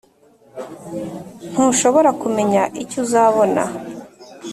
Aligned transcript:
ntushobora 1.51 2.09
kumenya 2.21 2.61
icyo 2.83 2.97
uzabona. 3.05 3.63